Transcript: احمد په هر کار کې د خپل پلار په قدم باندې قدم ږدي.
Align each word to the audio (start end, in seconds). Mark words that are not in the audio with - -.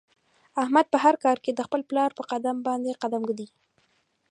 احمد 0.61 0.85
په 0.93 0.97
هر 1.03 1.15
کار 1.23 1.37
کې 1.43 1.51
د 1.53 1.59
خپل 1.67 1.81
پلار 1.89 2.11
په 2.17 2.23
قدم 2.31 2.57
باندې 2.67 2.99
قدم 3.03 3.21
ږدي. 3.29 3.47